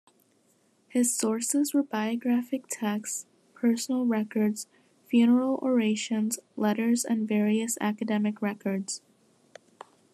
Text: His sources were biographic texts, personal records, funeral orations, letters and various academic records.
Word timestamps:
His 0.87 1.15
sources 1.15 1.75
were 1.75 1.83
biographic 1.83 2.63
texts, 2.67 3.27
personal 3.53 4.07
records, 4.07 4.65
funeral 5.07 5.59
orations, 5.61 6.39
letters 6.57 7.05
and 7.05 7.27
various 7.27 7.77
academic 7.79 8.41
records. 8.41 9.03